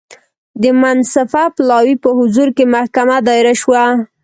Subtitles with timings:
[0.61, 3.83] د منصفه پلاوي په حضور کې محکمه دایره شوه.